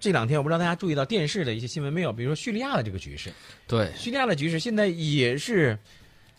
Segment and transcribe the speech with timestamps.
[0.00, 2.12] 这两天我不知道大家注意到电视的一些新闻没有？
[2.12, 3.32] 比如说叙利亚的这个局势，
[3.66, 5.78] 对，叙利亚的局势现在也是，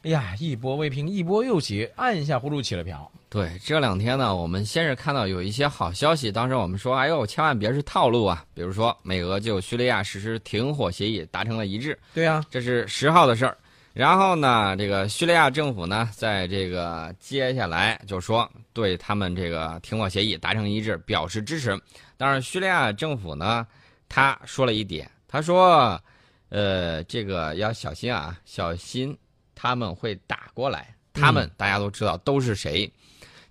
[0.04, 3.12] 哎呀，一波未平一波又起，按下葫芦起了瓢。
[3.30, 8.44] 对，这两天呢，我们先是看到有一些好消息，当时我们说，哎呦，千万别是套路啊！
[8.56, 13.56] 比如说，美俄就叙利亚实施停火协议达成了一致，对呀、这是十号的事儿。
[13.94, 21.80] 然后呢，这个叙利亚政府呢，在这个接下来就说对他们这个停火协议达成一致表示支持。
[22.22, 23.66] 但是叙利亚政府呢，
[24.10, 25.98] 他说了一点，他说，
[26.50, 29.18] 呃，这个要小心啊，小心
[29.56, 30.94] 他们会打过来。
[31.14, 32.92] 他们、嗯大家都知道都是谁。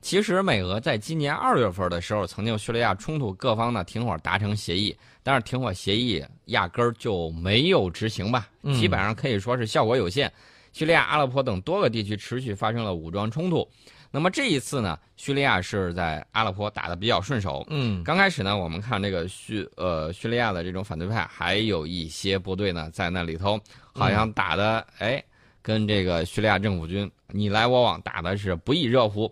[0.02, 10.30] 其实美俄在今年二月份的时候，曾经叙利亚冲突各方呢停火达成协议，但是停火协议压根儿就没有执行吧，嗯基本上可以说是效果有限。
[10.74, 13.66] 叙利亚、阿勒颇等多个地区持续发生了武装冲突。
[14.10, 17.64] 那么这一次呢，叙利亚是在阿勒颇打得比较顺手。
[17.68, 23.60] 嗯，刚开始呢，我们看这个叙呃叙利亚的这种反对派，还有一些部队呢在那里头，
[23.92, 25.22] 好像打的哎，
[25.60, 29.30] 跟这个叙利亚政府军你来我往，打的是不亦乐乎。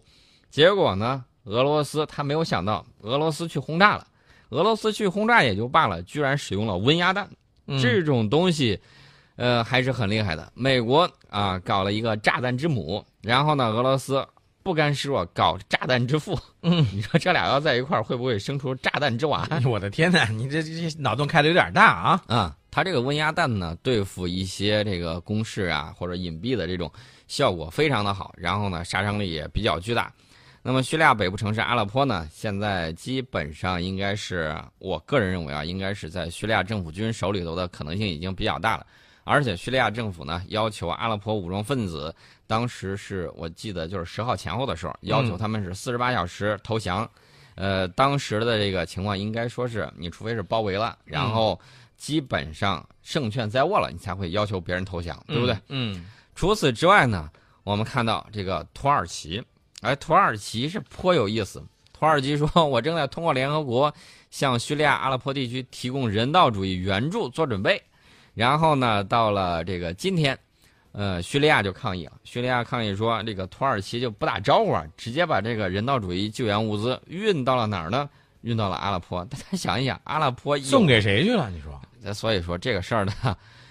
[0.51, 4.07] 结果呢，俄罗斯他没有想到，俄罗斯去轰炸了，
[4.51, 7.27] 俄罗斯去轰炸也就罢了，居然使用了温压弹，
[7.67, 8.79] 嗯这种东西，
[9.37, 10.53] 呃，还是很厉害的。
[10.55, 14.27] 美国啊搞了一个炸弹之母，然后呢，俄罗斯
[14.67, 16.37] 不甘示弱，搞炸弹之父。
[16.63, 19.49] 嗯，你说这俩要在一块儿，会不会生出炸弹之娃？
[19.65, 22.23] 我的天哪，你这这这脑洞开的有点大啊！
[22.27, 26.91] 啊，它这个温压弹呢，对付一些这个攻势啊或者隐蔽的这种
[27.29, 30.13] 效果非常的好，然后呢杀伤力也比较巨大。
[30.65, 38.85] 那么叙利亚北部城市阿勒颇呢，现在基本上应该是我个人认为啊，应该是在叙利亚政府军手里头的可能性已经比较大了。
[39.27, 42.15] 而且叙利亚政府呢，要求阿勒颇武装分子，
[42.47, 47.09] 当时是我记得就是十号前后的时候，要求他们是四十八小时投降。
[47.57, 51.59] 呃，当时的这个情况应该说是，你除非是包围了，然后
[51.97, 55.59] 基本上胜券在握了，你才会要求别人投降，对不对？
[55.69, 56.07] 嗯？
[56.37, 57.29] 除此之外呢，
[57.65, 59.43] 我们看到这个土耳其，
[59.81, 61.61] 哎，土耳其是颇有意思。
[61.93, 63.93] 土耳其说，我正在通过联合国
[64.31, 67.83] 向叙利亚阿拉伯地区提供人道主义援助做准备。
[68.37, 70.39] 然后呢，到了这个今天，
[70.93, 72.13] 呃，叙利亚就抗议了。
[72.23, 78.07] 叙利亚抗议说，这个土耳其就不打招呼啊，直接把这个人道主义救援物资运到了哪儿呢？
[78.43, 79.25] 运到了阿拉坡。
[79.25, 81.49] 大家想一想，阿拉坡送给谁去了？
[81.49, 81.81] 你说？
[82.03, 83.13] 那所以说这个事儿呢，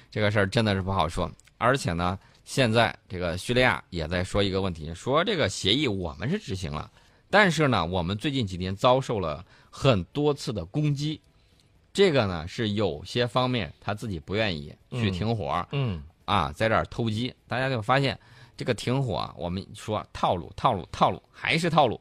[0.10, 1.32] 这个事儿真的是不好说。
[1.60, 6.90] 而且呢，现在这个叙利亚也在说一个问题，说这个协议我们是执行了，
[7.30, 11.22] 但是呢，我们最近几天遭受了很多次的攻击，
[11.96, 18.20] 这个呢是有些方面他自己不愿意去嗯停火、嗯啊，在这儿偷鸡，大家就发现
[18.58, 22.00] 这个停火啊，我们说套路套路套路还是套路。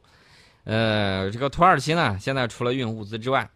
[0.65, 3.49] 呃，这个土耳其呢，现在除了运物资之外，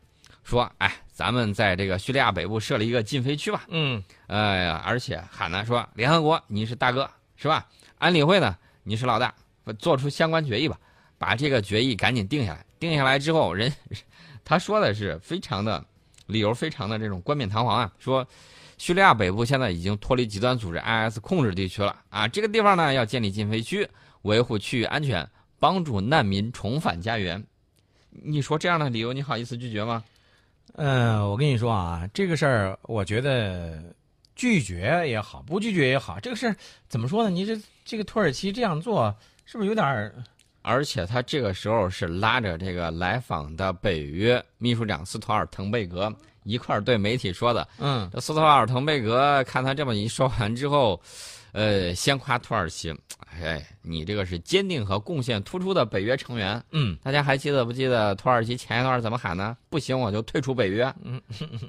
[0.46, 7.68] 说哎，咱们在这个叙利亚北部设了一个禁飞区吧，嗯哎呀，而且喊呢说联合国你是大哥是吧？
[7.98, 9.36] 安理会呢你是老大，
[9.78, 10.80] 做出相关决议吧，
[11.18, 12.66] 把这个决议赶紧定下来。
[12.80, 13.74] 定下来之后，人
[14.46, 15.84] 他说的是非常的
[16.30, 18.26] 理由非常的这种冠冕堂皇啊，说
[18.78, 23.86] 叙利亚北部现在已经脱离极端组织 IS 控制地区了啊，这个地方呢要建立禁飞区，
[24.22, 25.28] 维护区域安全，
[25.60, 27.44] 帮助难民重返家园。
[28.12, 30.04] 你说这样的理由，你好意思拒绝吗？
[30.76, 33.84] 呃，我跟你说啊，这个事儿，我觉得
[34.36, 36.56] 拒绝也好，不拒绝也好，这个事儿
[36.88, 37.30] 怎么说呢？
[37.32, 39.14] 你这这个土耳其这样做，
[39.46, 40.14] 是不是有点儿？
[40.62, 47.68] 而且他这个时候是拉着这个来访的北约秘书长斯图尔滕贝格一块儿对媒体说的。
[47.80, 51.00] 嗯这斯图尔滕贝格看他这么一说完之后，
[51.52, 52.94] 呃，先夸土耳其，
[53.42, 56.62] 哎，你这个是坚定和贡献突出的北约成员。
[56.72, 59.58] 嗯大家还记得不记得土耳其前一段怎么喊呢？
[59.70, 60.92] 不行我就退出北约。
[61.04, 61.22] 嗯，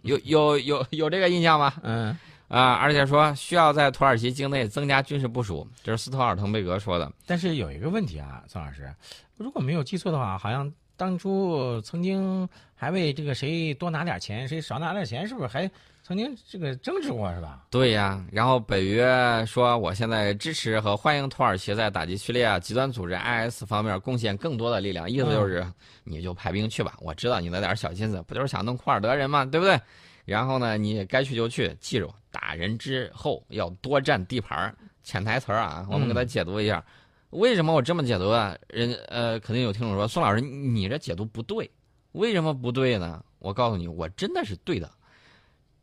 [0.02, 1.72] 有有有有这个印象吗？
[1.82, 2.16] 嗯
[2.50, 7.10] 啊，而且说需要在土耳其境内增加军事部署，这是斯托尔滕贝格说的。
[7.24, 8.92] 但是有一个问题啊，宋老师，
[9.36, 15.70] 如果没有记错的话，好像当初曾经还为这个谁多拿点钱，谁少拿点钱，是不是还
[16.02, 17.64] 曾经这个争执过，是吧？
[17.70, 25.64] 对呀，然后北约说，我现在支持和欢迎土耳其在打击叙利亚极端组织 IS 方面贡献更多的力量，意思就是
[26.02, 29.44] 你就派兵去吧，我知道你那点小心思，不就是想弄库尔德人吗？
[29.44, 29.80] 对不对？
[30.24, 34.76] 然后呢，你该去就去，记住打人之后要多占地盘儿。
[35.02, 36.84] 潜台词啊，我们给他解读一下，
[37.30, 38.56] 为什么我这么解读啊？
[38.68, 41.70] 人呃，肯定有听众说，宋老师你这解读不对，
[42.12, 43.24] 为什么不对呢？
[43.38, 44.90] 我告诉你，我真的是对的。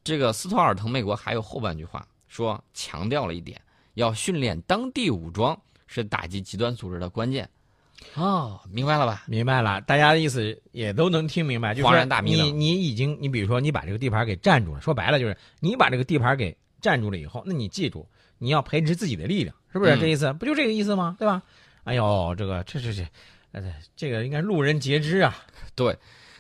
[0.04, 3.60] 这个斯托尔滕贝格还有后半句话说，强调了一点，
[3.96, 7.50] 要训练当地武装是打击极端组织的关键。
[8.16, 9.24] 哦，明白了吧？
[9.28, 18.08] 明白了，大家的意思也都能听明白，就是恍然大迷你你已经，你比如说你把这个地盘给占住了，说白了就是你把这个地盘给占住了以后，那你记住
[18.38, 20.32] 你要培植自己的力量，是不是、嗯这意思？
[20.34, 21.16] 不就这个意思吗？
[21.20, 21.42] 对吧？
[21.84, 23.08] 哎呦，这个这这这，
[23.52, 23.64] 呃，
[23.96, 25.36] 这个应该路人皆知啊，
[25.76, 25.98] 对。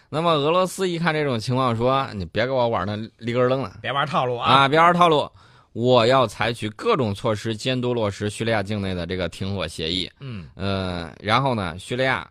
[0.09, 4.49] 那么俄罗斯一看这种情况，说：“你别给我玩那里根儿楞了别玩套路啊！
[4.49, 5.29] 啊，别玩套路，
[5.77, 10.09] 我要采取各种措施监督落实叙利亚境内的这个停火协议。
[10.19, 12.27] 嗯呃，然后呢，叙利亚，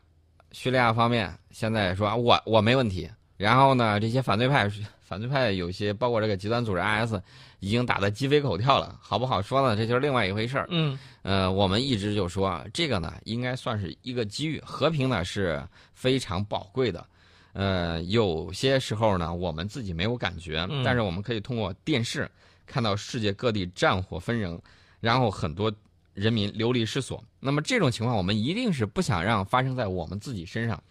[0.50, 3.08] 叙利亚方面现在说我我没问题。
[3.36, 4.68] 然后呢，这些反对派，
[5.00, 7.14] 反对派有些包括这个极端组织 IS，
[7.60, 9.76] 已经打得鸡飞狗跳了，好不好说呢？
[9.76, 10.66] 这就是另外一回事儿。
[10.70, 15.62] 嗯呃，我们一直就说这个呢，应该算是一个机遇，和平呢是
[15.94, 17.06] 非常宝贵的。
[17.52, 22.28] 呃，有些时候呢，我们自己没有感觉，嗯但是我们可以通过电视
[22.66, 24.60] 看到世界各地战火纷仍，
[25.00, 25.72] 然后很多
[26.14, 27.22] 人民流离失所。
[27.40, 30.82] 那么这种情况，我们一定是不想让发生在我们自己身上。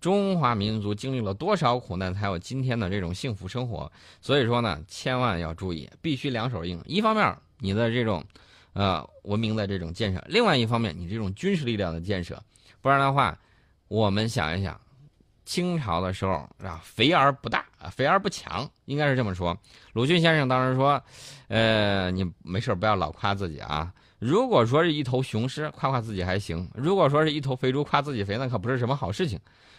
[0.00, 3.92] 中华民族经历了多少苦难，才有今天的这种幸福生活？
[4.20, 6.82] 所以说呢，千万要注意，必须两手硬。
[6.86, 8.24] 一方面，你的这种，
[8.72, 12.42] 呃，文明的这种建设；另外一方面，你这种军事力量的建设。
[12.80, 13.38] 不然的话，
[13.86, 14.80] 我们想一想，
[15.44, 19.56] 清朝的时候啊，肥而不大，肥而不强，应该是这么说。
[19.92, 21.02] 鲁迅先生当时说，
[21.48, 23.92] 呃，你没事不要老夸自己啊。
[24.18, 29.38] 如果说是一头雄狮，夸夸自己还行；如果说是一头肥猪，夸自己肥，那可不是什么好事情。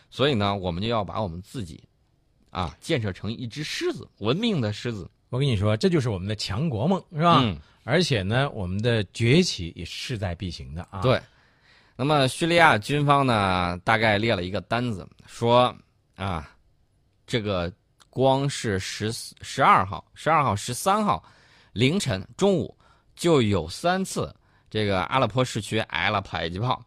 [0.09, 1.81] 所以呢，我们就要把我们自己，
[2.49, 7.39] 啊，建设成一只狮子，文明的狮子，我跟你说，这就是我们的强国梦，是吧？
[7.41, 11.19] 嗯，而且呢，我们的崛起也势在必行的啊。，对。
[11.95, 15.73] 那么叙利亚军方呢，大概列了一个单子，说
[16.15, 16.51] 啊，
[17.25, 17.71] 这个
[18.13, 19.11] 光是十
[19.41, 21.23] 十二号、十二号、十三号
[21.71, 22.77] 凌晨中午
[23.15, 24.31] 就有三次
[24.69, 26.79] 这个阿勒颇市区挨了迫击炮。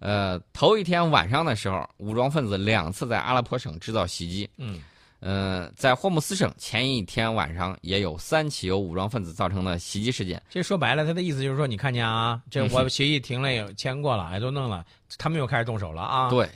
[0.00, 4.48] 呃，头一天晚上的时候，武装分子两次在阿勒颇省制造袭击。
[4.58, 4.82] 嗯
[5.20, 10.40] 呃，在霍姆斯省前一天晚上也有三起由武装分子造成的袭击事件。
[10.50, 14.84] 这说白了，他的意思就是说，你看见啊，这嗯我协议停了，也签过了，也都弄了，
[15.16, 16.46] 他们又开始动手了啊。，对，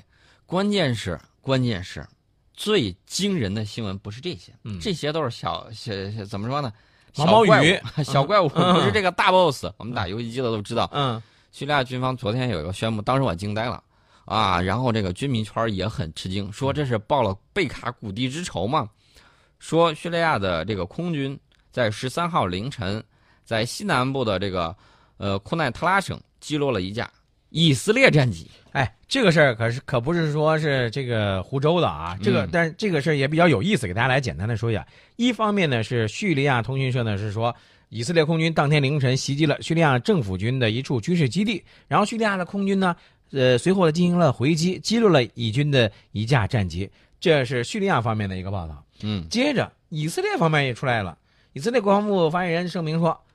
[0.44, 2.06] 关键是关键是，
[2.60, 6.70] 最惊人的新闻不是这些，嗯这些都是小小小怎么说呢？
[7.16, 9.64] 毛毛小怪雨物，小怪物， 嗯不是这个大 boss。
[9.78, 11.22] 我们打游戏机的都知道，嗯
[11.52, 13.82] 叙利亚军方昨天有一个宣布，当时我惊呆了
[14.26, 14.60] 啊！
[14.60, 18.90] 然后这个军民圈也很吃惊，说这是报了贝卡谷地之仇嘛？
[19.58, 21.40] 说叙利亚的这个空军
[21.72, 23.02] 在十三号凌晨，
[23.42, 24.76] 在西南部的这个
[25.16, 27.10] 呃库奈特拉省击落了一架
[27.50, 28.50] 以色列战机。
[28.72, 34.86] 哎，这个事儿可是可不是说是这个湖州的啊，这个、嗯但是这个事儿也比较有意思，给大家来简单的说一下。
[35.16, 37.54] 一方面呢是叙利亚通讯社呢是说，
[37.88, 42.94] 以色列空军当天凌晨袭击了叙利亚政府军的一处军事基地，然后叙利亚的空军呢，
[43.32, 46.88] 呃，随后呢进行了回击，击落了以军的一架战机，
[47.18, 48.84] 这是叙利亚方面的一个报道。
[49.02, 51.18] 嗯，接着，以色列方面也出来了，
[51.54, 53.29] 以色列国防部发言人声明说：“哎，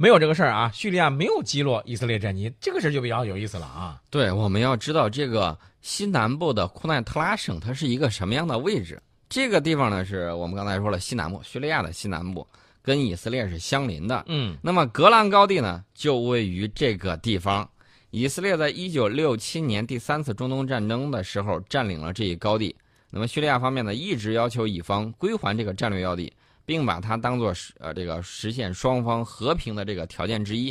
[0.00, 4.00] 没有这个事儿啊，叙利亚没有击落以色列战机，这个事儿就比较有意思了啊。
[4.10, 9.02] 对，我们要知道这个西南部的库奈特拉省它是一个什么样的位置。
[9.28, 12.46] 这个地方呢，是我们刚才说了西南部，叙利亚的西南部
[12.80, 14.24] 跟以色列是相邻的。
[14.28, 17.68] 嗯那么格兰高地呢，就位于这个地方。
[18.10, 22.74] 以色列在一九六七年第三次中东战争的时候占领了这一高地。
[23.10, 26.32] 那么叙利亚方面呢，一直要求以方归还这个战略要地，
[26.68, 30.70] 并把它当做实呃这个实现双方和平的这个条件之一。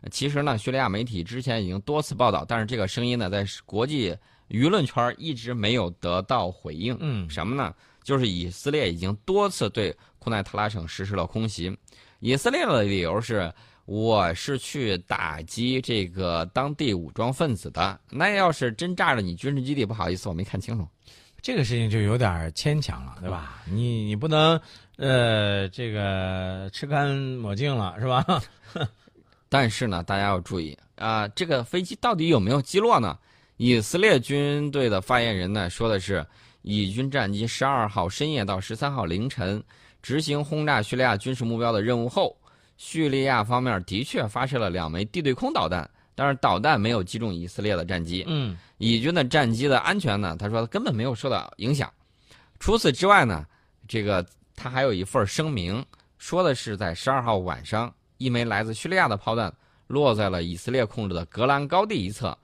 [0.00, 4.16] 呃其实呢，叙利亚媒体之前已经多次报道，但是这个声音呢，在国际
[4.48, 6.96] 舆论圈一直没有得到回应。
[7.00, 7.74] 嗯什么呢？
[8.02, 11.76] 就是以色列已经多次对库奈特拉省实施了空袭。
[12.20, 13.52] 以色列的理由是，
[13.84, 18.00] 我是去打击这个当地武装分子的。
[18.10, 20.88] 那要是真炸着你军事基地，不好意思，我没看清楚。
[21.42, 23.62] 这个事情就有点牵强了，对吧？
[23.70, 24.60] 你你不能
[24.96, 28.24] 呃这个吃干抹净了，是吧？
[29.48, 33.16] 但是呢，大家要注意啊、这个飞机到底有没有击落呢？
[33.58, 36.26] 以色列军队的发言人呢说的是，
[36.62, 39.62] 以军战机十二号深夜到十三号凌晨
[40.02, 42.36] 执行轰炸叙利亚军事目标的任务后，
[42.76, 48.24] 叙利亚方面的确发射了两枚地对空导弹，但是导弹没有击中以色列的战机。
[48.26, 51.88] 嗯以军的战机的安全呢，他说根本没有受到影响。
[52.58, 53.46] 除此之外呢，
[53.86, 55.84] 这个他还有一份声明，
[56.18, 59.52] 说的是在十二号晚上，一枚来自叙利亚的炮弹
[59.86, 62.36] 落在了以色列控制的格兰高地一侧，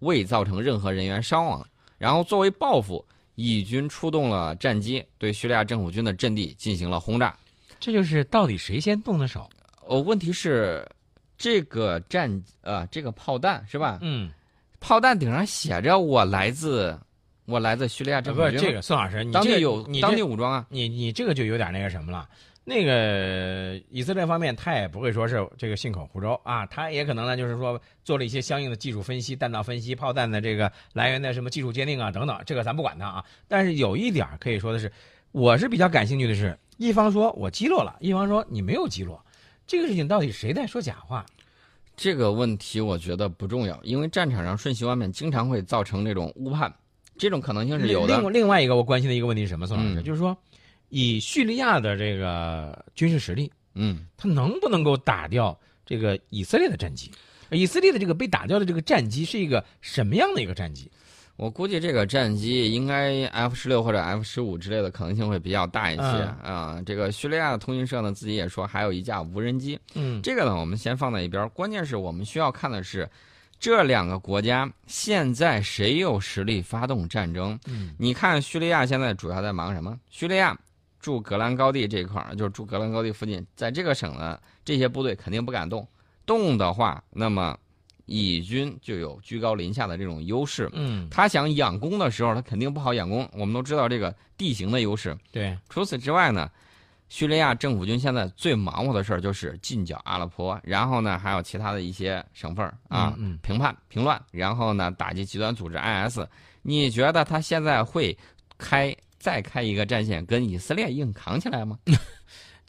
[0.00, 1.66] 未造成任何人员伤亡。
[1.96, 3.04] 然后作为报复，
[3.36, 7.36] 以军出动了战机对叙利亚政府军的阵地进行了轰炸。
[7.80, 9.48] 这就是到底谁先动的手？
[9.86, 10.86] 哦，问题是
[11.36, 13.98] 这个战呃这个炮弹是吧？
[14.00, 14.30] 嗯
[14.80, 16.98] 炮弹顶上写着我来自
[17.44, 18.52] 我来自叙利亚政府军。
[18.52, 20.66] 不是这个，宋老师，你当这个地有当你当地武装啊。
[20.70, 22.28] 你你这个就有点那个什么了。
[22.64, 33.24] 那个以色列方面，他也不会说是这个信口胡诌啊，他也可能呢，就是说做了一些相应的技术分析、弹道分析、炮弹的这个来源的什么技术鉴定啊等等，这个咱不管它啊。
[33.48, 34.90] 但是有一点可以说的是，
[35.32, 39.20] 我是比较感兴趣的是，一方说我击落了，一方说你没有击落，
[39.66, 41.24] 这个事情到底谁在说假话？
[41.96, 46.72] 这个问题我觉得不重要，因为战场上瞬息万变，经常会造成这种误判，
[47.18, 48.18] 这种可能性是有的。
[48.18, 50.36] 另另外一个我关心的一个问题是什么，宋老师，嗯就是说，
[50.88, 57.10] 以叙利亚的这个军事实力，嗯，他能不能够打掉这个以色列的战机？
[57.50, 60.90] 以色列的这个被打掉的这个战机是一个什么样的一个战机？
[61.36, 71.48] 我估计这个战机应该 F 十六或者 F 十五之类的可能性会比较大一些啊、嗯这个叙利亚的通讯社呢自己也说还有一架无人机，嗯这个呢我们先放在一边。
[71.50, 73.08] 关键是我们需要看的是
[73.58, 77.58] 这两个国家现在谁有实力发动战争。
[77.66, 79.98] 嗯你看叙利亚现在主要在忙什么？
[80.10, 80.56] 叙利亚
[81.00, 85.88] 驻格兰高地这一块儿，就是驻格兰高地附近，在这个省呢，这些部队肯定不敢动，
[86.24, 87.58] 动的话，那么
[88.12, 90.68] 以军就有居高临下的这种优势。
[90.74, 93.26] 嗯，他想养攻的时候，他肯定不好养攻。
[93.32, 95.16] 我们都知道这个地形的优势。
[95.30, 96.50] 对，除此之外呢，
[97.08, 106.20] 叙利亚政府军现在最忙活的事儿就是进剿阿勒颇，然后呢还有其他的一些省份啊，嗯嗯平叛平乱，然后呢打击极端组织 IS。
[106.60, 108.16] 你觉得他现在会
[108.58, 111.78] 开再开一个战线跟以色列硬扛起来吗？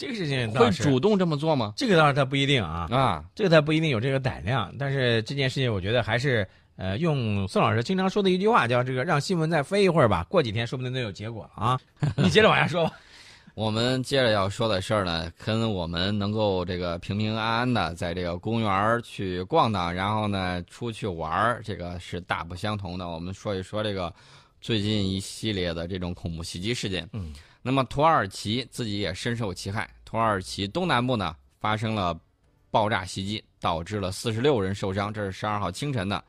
[0.04, 1.74] 这个事情倒会主动这么做吗？
[1.78, 4.74] 这个倒是他不一定啊，啊，这个他不一定有这个胆量。
[4.78, 11.80] 但是这件事情，我觉得还是呃，用宋老师经常说的一句话，叫这个让新闻再飞一会儿吧，过几天说不定就有结果了啊。
[12.18, 12.92] 你接着往下说吧。
[13.56, 23.08] 我们接着要说的事儿呢，跟我们能够这个平平安安的在这个公园儿去逛荡，然后呢出去玩儿，这个是大不相同的。
[23.08, 24.12] 我们说一说这个
[24.60, 27.08] 最近一系列的这种恐怖袭击事件。
[27.14, 27.32] 嗯，
[27.64, 32.16] 那么土耳其自己也深受其害，土耳其东南部呢发生了
[32.70, 36.24] 爆炸袭击，导致了四十六人受伤，这是十二号清晨的。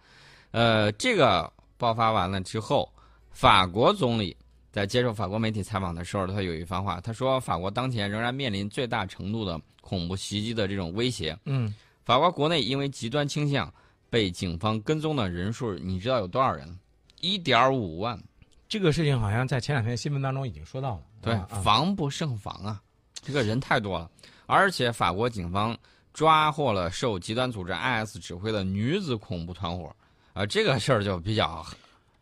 [0.53, 2.91] 呃，这个爆发完了之后，
[3.31, 4.35] 法国总理。
[4.73, 11.39] 在接受法国媒体采访的时候，他有一番话，他说：“法国当前仍然面临最大程度的恐怖袭击的这种威胁。
[11.45, 11.73] 嗯，
[12.05, 13.73] 法国国内因为极端倾向
[14.11, 16.77] 被警方跟踪的人数，你知道有多少人？
[17.21, 18.21] 一点五万。
[18.67, 21.03] 这个事情好像在前两天新闻当中已经说到了。
[21.25, 22.81] 对，防不胜防啊，
[23.23, 24.11] 这个人太多了。
[24.47, 25.77] 而且法国警方
[26.13, 29.95] 抓获了受极端组织 IS 指挥的女子恐怖团伙，
[30.33, 31.65] 啊、这个事儿就比较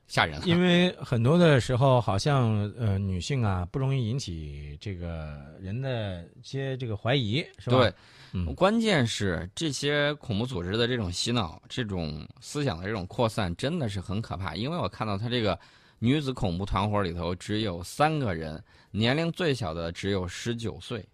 [0.06, 0.46] 吓人了。
[0.46, 7.78] 因为很多的时候，好像呃女性啊不容易引起这个人的一些这个怀疑，是吧？
[7.78, 7.92] 对，
[8.32, 14.54] 嗯关键是这些恐怖组织的这种洗脑、这种思想的这种扩散，真的是很可怕。
[14.54, 15.58] 因为我看到他这个
[16.04, 21.04] 女子恐怖团伙里头只有三个人，年龄最小的只有十九岁。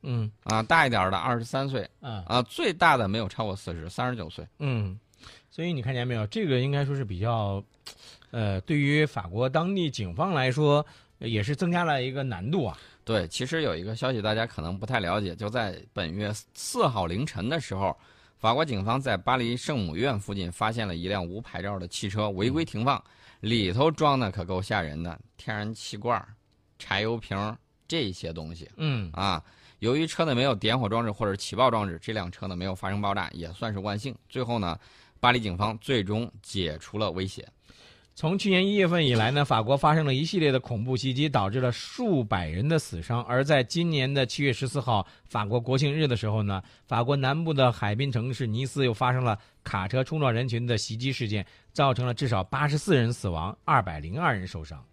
[0.00, 0.32] 嗯。
[0.44, 2.24] 啊，大一点的二十三岁啊。
[2.26, 4.42] 啊，最大的没有超过四十，三十九岁。
[4.58, 4.98] 嗯，
[5.50, 7.62] 所以你看见没有，这个应该说是比较，
[8.30, 10.84] 呃，对于法国当地警方来说，
[11.18, 12.78] 呃也是增加了一个难度啊。
[13.04, 17.94] 对，其实有一个消息大家可能不太了解，就在本月四号凌晨的时候，
[18.38, 23.02] 法国警方在巴黎圣母院附近发现了一辆无牌照的汽车违规停放，
[23.40, 26.22] 里头装的可够吓人的，天然气罐、
[26.78, 27.56] 柴油瓶
[27.88, 29.42] 这些东西嗯啊。
[29.80, 34.14] 由于车内没有点火装置或者起爆装置，这辆车呢没有发生爆炸，也算是万幸。
[34.28, 34.78] 最后呢，
[35.20, 37.48] 巴黎警方最终解除了威胁。
[38.14, 43.22] 从去年一月份以来呢，法国发生了一系列的恐怖袭击，导致了数百人的死伤。
[43.22, 54.84] 而在今年的七月十四号，法国国庆日的时候呢，法国南部的海滨城市尼斯又发生了卡车冲撞人群的袭击事件，造成了至少八十四人死亡，二百零二人受伤。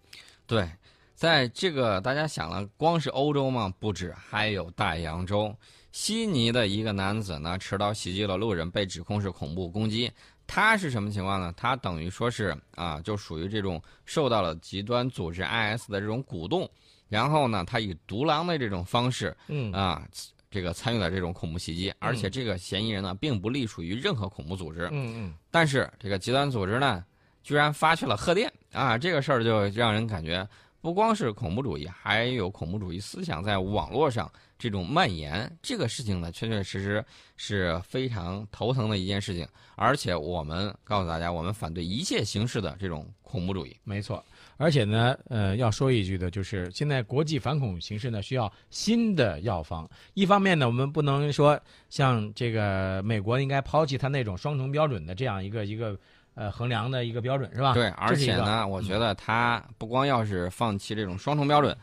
[0.46, 0.66] 对，
[1.14, 5.54] 在这个大家想了，光是欧洲嘛，不止，还有大洋洲。
[5.90, 10.10] 悉尼的一个男子呢，持刀袭击了路人，被指控是恐怖攻击。
[10.48, 11.54] 他是什么情况呢？
[11.56, 16.68] 他等于说是啊，就属于这种受到了极端组织 IS 的这种鼓动，
[17.08, 20.08] 然后呢，他以独狼的这种方式嗯啊，
[20.50, 24.88] 这个参与了这种恐怖袭击，而且这个嫌疑人呢，并不隶属于任何恐怖组织。
[24.90, 27.04] 嗯嗯但是这个极端组织呢，
[27.42, 28.96] 居然发去了贺电啊！
[28.96, 30.48] 这个事儿就让人感觉
[30.80, 35.50] 不光是恐怖主义，还有恐怖主义思想在网络上这种蔓延。
[35.60, 37.04] 这个事情呢，确确实实
[37.36, 39.46] 是非常头疼的一件事情。
[39.74, 43.76] 而且我们告诉大家，我们反对一切形式的这种恐怖主义。
[43.84, 44.24] 没错。
[44.56, 49.88] 而且呢，呃，要说一句的，就是现在国际反恐形势呢需要新的药方。
[50.14, 55.98] 一方面呢，我们不能说像这个美国应该抛弃它那种双重标准的这样一个一个
[56.38, 57.74] 呃衡量的一个标准，是吧？
[57.74, 61.76] 对，而且呢，嗯我觉得他不光要是放弃这种双重标准，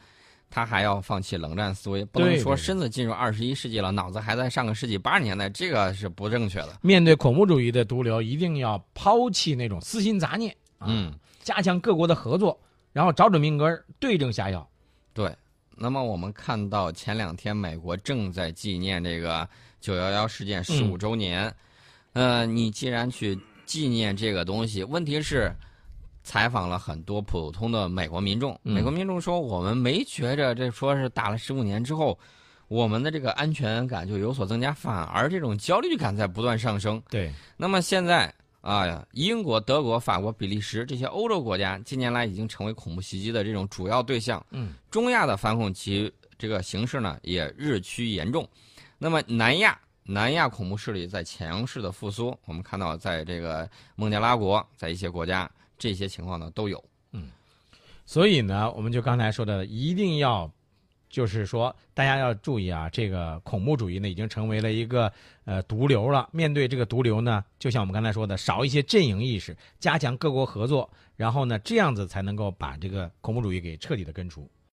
[0.50, 6.78] 他还要放弃冷战思维，不能说身子进入二十一世纪了，脑子还在上个世纪八十年代，这个是不正确的。
[6.82, 12.58] 面对恐怖主义的毒瘤，一定要抛弃那种私心杂念啊，嗯，加强各国的合作，
[12.94, 14.66] 然后找准命根儿，对症下药。
[15.14, 15.30] 对。
[15.78, 19.46] 那么我们看到前两天美国正在纪念这个
[19.82, 21.54] 九幺幺事件十五周年，
[22.14, 25.54] 呃，你既然去纪念这个东西，问题是
[26.24, 32.18] 采访了很多普通的美国民众，嗯美国民众说我们没觉着这说是打了十五年之后，
[32.68, 37.02] 我们的这个安全感就有所增加，反而这种焦虑感在不断上升。
[37.10, 44.44] 对，那么现在啊，英国、德国、法国、比利时这些欧洲国家近年来已经成为恐怖袭击的这种主要对象。
[44.50, 48.48] 嗯，中亚的反恐其这个形势呢也日趋严重。
[48.98, 56.84] 那么南亚，南亚恐怖势力在强势的复苏，我们看到在这个孟加拉国，在一些国家，这些情况呢都有。
[57.12, 57.30] 嗯
[58.06, 60.52] 所以呢，我们就刚才说的，一定要，
[61.10, 65.12] 就是说，大家要注意啊，这个恐怖主义呢，已经成为了一个
[65.46, 66.30] 呃毒瘤了。
[66.32, 74.48] 面对这个毒瘤呢，就像我们刚才说的，少一些阵营意识，加强各国合作，然后呢，这样子才能够把这个恐怖主义给彻底的根除。